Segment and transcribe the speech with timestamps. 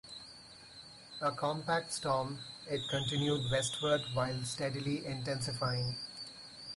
[1.21, 5.95] A compact storm, it continued westward while steadily intensifying.